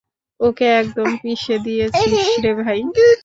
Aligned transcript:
ওকে 0.39 0.65
একদম 0.81 1.09
পিষে 1.21 1.55
দিয়েছিস 1.65 2.27
রে, 2.43 2.51
ভাই! 2.59 2.79